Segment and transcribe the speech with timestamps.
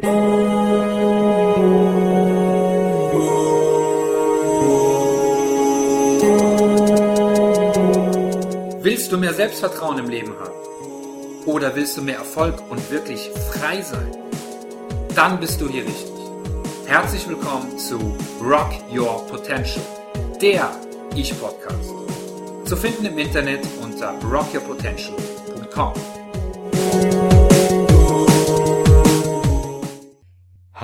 [0.00, 0.10] Willst
[9.10, 10.54] du mehr Selbstvertrauen im Leben haben?
[11.46, 14.16] Oder willst du mehr Erfolg und wirklich frei sein?
[15.16, 16.14] Dann bist du hier richtig.
[16.86, 17.98] Herzlich willkommen zu
[18.40, 19.84] Rock Your Potential,
[20.40, 20.70] der
[21.16, 21.92] Ich-Podcast.
[22.66, 26.17] Zu finden im Internet unter rockyourpotential.com.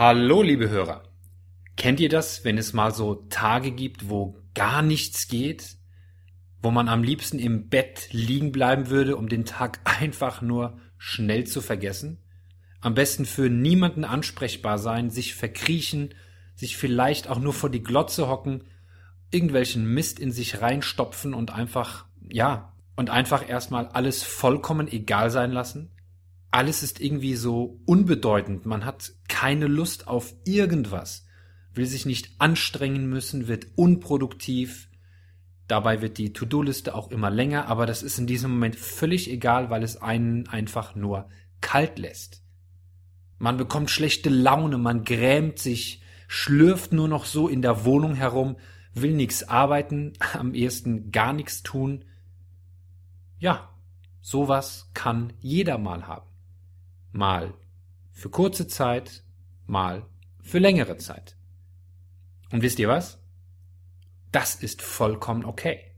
[0.06, 1.02] Hallo, liebe Hörer.
[1.78, 5.78] Kennt ihr das, wenn es mal so Tage gibt, wo gar nichts geht?
[6.60, 11.44] Wo man am liebsten im Bett liegen bleiben würde, um den Tag einfach nur schnell
[11.46, 12.18] zu vergessen?
[12.82, 16.12] Am besten für niemanden ansprechbar sein, sich verkriechen,
[16.54, 18.64] sich vielleicht auch nur vor die Glotze hocken,
[19.30, 25.50] irgendwelchen Mist in sich reinstopfen und einfach, ja, und einfach erstmal alles vollkommen egal sein
[25.50, 25.94] lassen?
[26.54, 31.26] Alles ist irgendwie so unbedeutend, man hat keine Lust auf irgendwas,
[31.72, 34.88] will sich nicht anstrengen müssen, wird unproduktiv,
[35.66, 39.68] dabei wird die To-Do-Liste auch immer länger, aber das ist in diesem Moment völlig egal,
[39.68, 41.28] weil es einen einfach nur
[41.60, 42.44] kalt lässt.
[43.38, 48.58] Man bekommt schlechte Laune, man grämt sich, schlürft nur noch so in der Wohnung herum,
[48.94, 52.04] will nichts arbeiten, am ehesten gar nichts tun.
[53.40, 53.70] Ja,
[54.20, 56.33] sowas kann jeder mal haben
[57.14, 57.54] mal
[58.12, 59.22] für kurze Zeit,
[59.66, 60.06] mal
[60.42, 61.36] für längere Zeit.
[62.50, 63.22] Und wisst ihr was?
[64.32, 65.92] Das ist vollkommen okay.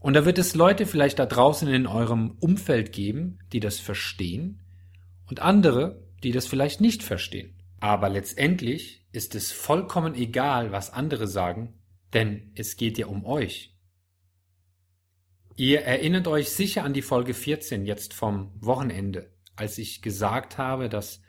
[0.00, 4.64] Und da wird es Leute vielleicht da draußen in eurem Umfeld geben, die das verstehen
[5.26, 7.54] und andere, die das vielleicht nicht verstehen.
[7.78, 11.74] Aber letztendlich ist es vollkommen egal, was andere sagen,
[12.14, 13.76] denn es geht ja um euch.
[15.56, 19.30] Ihr erinnert euch sicher an die Folge 14 jetzt vom Wochenende
[19.60, 21.20] als ich gesagt habe, dass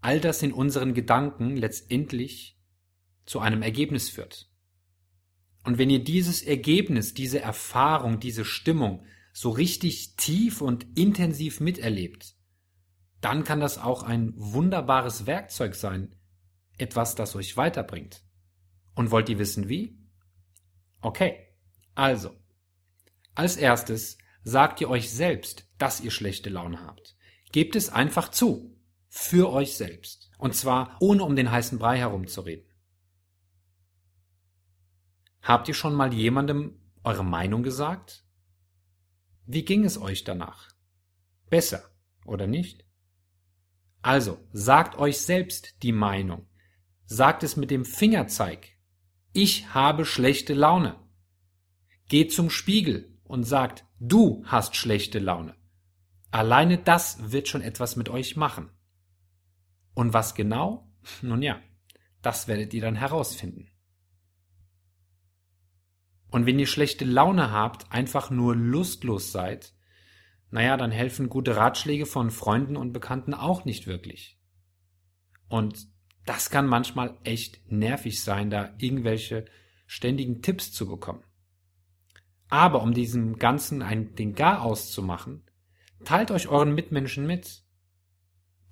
[0.00, 2.58] all das in unseren Gedanken letztendlich
[3.26, 4.50] zu einem Ergebnis führt.
[5.62, 12.34] Und wenn ihr dieses Ergebnis, diese Erfahrung, diese Stimmung so richtig tief und intensiv miterlebt,
[13.20, 16.16] dann kann das auch ein wunderbares Werkzeug sein,
[16.78, 18.24] etwas, das euch weiterbringt.
[18.94, 19.98] Und wollt ihr wissen wie?
[21.02, 21.46] Okay,
[21.94, 22.34] also,
[23.34, 27.16] als erstes sagt ihr euch selbst, dass ihr schlechte Laune habt.
[27.52, 28.76] Gebt es einfach zu.
[29.08, 30.30] Für euch selbst.
[30.38, 32.64] Und zwar ohne um den heißen Brei herumzureden.
[35.42, 38.24] Habt ihr schon mal jemandem eure Meinung gesagt?
[39.46, 40.68] Wie ging es euch danach?
[41.48, 41.90] Besser,
[42.24, 42.84] oder nicht?
[44.02, 46.46] Also, sagt euch selbst die Meinung.
[47.04, 48.68] Sagt es mit dem Fingerzeig.
[49.32, 50.96] Ich habe schlechte Laune.
[52.08, 55.56] Geht zum Spiegel und sagt, du hast schlechte Laune.
[56.30, 58.70] Alleine das wird schon etwas mit euch machen.
[59.94, 60.92] Und was genau?
[61.22, 61.60] Nun ja,
[62.22, 63.70] das werdet ihr dann herausfinden.
[66.30, 69.74] Und wenn ihr schlechte Laune habt, einfach nur lustlos seid,
[70.50, 74.38] naja, dann helfen gute Ratschläge von Freunden und Bekannten auch nicht wirklich.
[75.48, 75.88] Und
[76.26, 79.46] das kann manchmal echt nervig sein, da irgendwelche
[79.86, 81.24] ständigen Tipps zu bekommen.
[82.48, 85.44] Aber um diesem Ganzen ein, den Gar auszumachen,
[86.04, 87.62] Teilt euch euren Mitmenschen mit.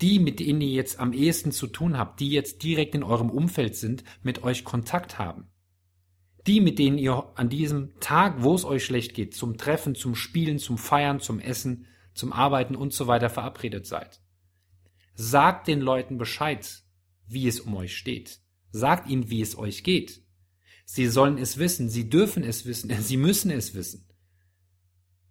[0.00, 3.30] Die, mit denen ihr jetzt am ehesten zu tun habt, die jetzt direkt in eurem
[3.30, 5.50] Umfeld sind, mit euch Kontakt haben.
[6.46, 10.14] Die, mit denen ihr an diesem Tag, wo es euch schlecht geht, zum Treffen, zum
[10.14, 14.20] Spielen, zum Feiern, zum Essen, zum Arbeiten und so weiter verabredet seid.
[15.14, 16.82] Sagt den Leuten Bescheid,
[17.26, 18.40] wie es um euch steht.
[18.70, 20.22] Sagt ihnen, wie es euch geht.
[20.84, 24.08] Sie sollen es wissen, sie dürfen es wissen, sie müssen es wissen.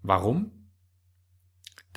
[0.01, 0.56] Warum?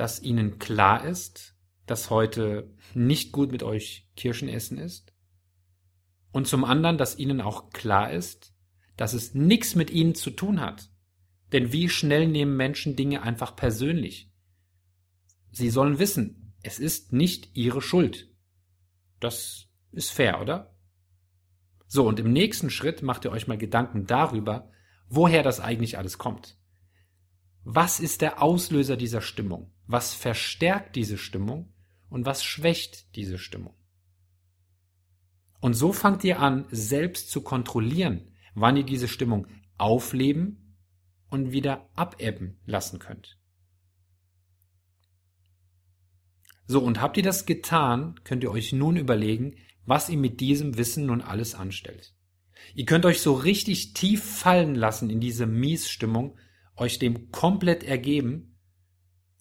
[0.01, 5.13] Dass Ihnen klar ist, dass heute nicht gut mit euch Kirschen essen ist.
[6.33, 8.55] Und zum anderen, dass Ihnen auch klar ist,
[8.97, 10.89] dass es nichts mit Ihnen zu tun hat.
[11.53, 14.33] Denn wie schnell nehmen Menschen Dinge einfach persönlich?
[15.51, 18.35] Sie sollen wissen, es ist nicht Ihre Schuld.
[19.19, 20.79] Das ist fair, oder?
[21.89, 24.71] So, und im nächsten Schritt macht ihr euch mal Gedanken darüber,
[25.11, 26.57] woher das eigentlich alles kommt.
[27.65, 29.73] Was ist der Auslöser dieser Stimmung?
[29.87, 31.73] Was verstärkt diese Stimmung
[32.09, 33.75] und was schwächt diese Stimmung?
[35.61, 39.47] Und so fangt ihr an, selbst zu kontrollieren, wann ihr diese Stimmung
[39.77, 40.77] aufleben
[41.29, 43.39] und wieder abebben lassen könnt.
[46.67, 49.57] So, und habt ihr das getan, könnt ihr euch nun überlegen,
[49.87, 52.15] was ihr mit diesem Wissen nun alles anstellt.
[52.75, 56.39] Ihr könnt euch so richtig tief fallen lassen in diese Miesstimmung
[56.81, 58.59] euch dem komplett ergeben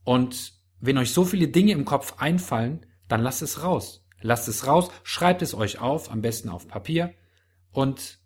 [0.04, 4.06] und wenn euch so viele Dinge im Kopf einfallen, dann lasst es raus.
[4.22, 7.14] Lasst es raus, schreibt es euch auf, am besten auf Papier
[7.72, 8.20] und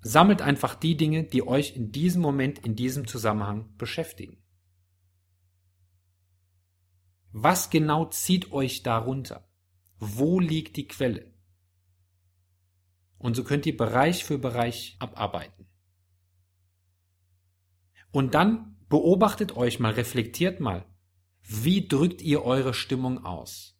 [0.00, 4.42] sammelt einfach die Dinge, die euch in diesem Moment, in diesem Zusammenhang beschäftigen.
[7.30, 9.48] Was genau zieht euch darunter?
[9.98, 11.32] Wo liegt die Quelle?
[13.18, 15.68] Und so könnt ihr Bereich für Bereich abarbeiten.
[18.12, 20.84] Und dann beobachtet euch mal, reflektiert mal,
[21.42, 23.76] wie drückt ihr eure Stimmung aus?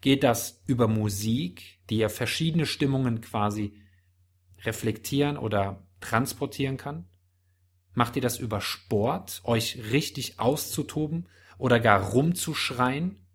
[0.00, 3.82] Geht das über Musik, die ja verschiedene Stimmungen quasi
[4.64, 7.08] reflektieren oder transportieren kann?
[7.92, 13.26] Macht ihr das über Sport, euch richtig auszutoben oder gar rumzuschreien?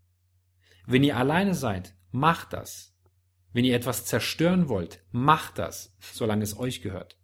[0.85, 2.95] Wenn ihr alleine seid, macht das.
[3.51, 7.17] Wenn ihr etwas zerstören wollt, macht das, solange es euch gehört.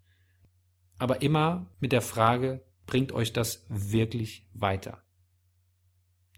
[0.97, 5.03] Aber immer mit der Frage, bringt euch das wirklich weiter?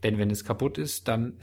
[0.03, 1.39] Denn wenn es kaputt ist, dann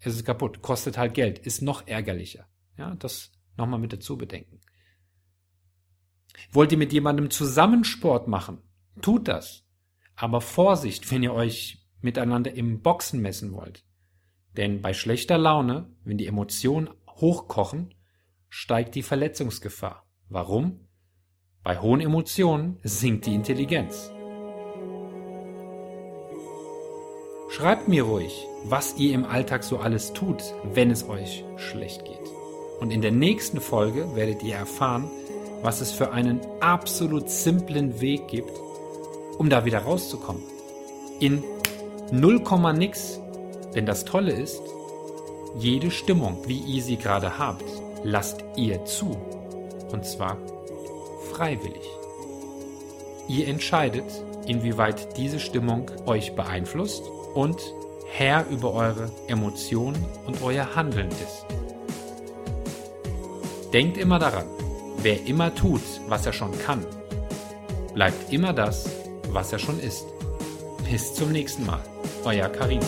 [0.00, 2.46] ist es kaputt, kostet halt Geld, ist noch ärgerlicher.
[2.76, 4.60] Ja, das nochmal mit dazu bedenken.
[6.50, 8.58] Wollt ihr mit jemandem zusammen Sport machen?
[9.00, 9.64] Tut das.
[10.16, 13.84] Aber Vorsicht, wenn ihr euch miteinander im Boxen messen wollt.
[14.56, 17.94] Denn bei schlechter Laune, wenn die Emotionen hochkochen,
[18.48, 20.06] steigt die Verletzungsgefahr.
[20.28, 20.86] Warum?
[21.62, 24.12] Bei hohen Emotionen sinkt die Intelligenz.
[27.56, 30.42] Schreibt mir ruhig, was ihr im Alltag so alles tut,
[30.72, 32.18] wenn es euch schlecht geht.
[32.80, 35.08] Und in der nächsten Folge werdet ihr erfahren,
[35.62, 38.50] was es für einen absolut simplen Weg gibt,
[39.38, 40.42] um da wieder rauszukommen.
[41.20, 41.44] In
[42.10, 42.42] 0,
[42.76, 43.20] nix.
[43.76, 44.60] Denn das Tolle ist,
[45.56, 47.62] jede Stimmung, wie ihr sie gerade habt,
[48.02, 49.16] lasst ihr zu.
[49.92, 50.38] Und zwar
[51.30, 51.88] freiwillig.
[53.28, 54.06] Ihr entscheidet,
[54.44, 57.04] inwieweit diese Stimmung euch beeinflusst
[57.34, 57.74] und
[58.10, 61.46] Herr über eure Emotionen und euer Handeln ist.
[63.72, 64.46] Denkt immer daran,
[65.04, 66.82] Wer immer tut, was er schon kann,
[67.92, 68.88] bleibt immer das,
[69.28, 70.06] was er schon ist.
[70.90, 71.84] Bis zum nächsten Mal.
[72.24, 72.80] Euer Karim.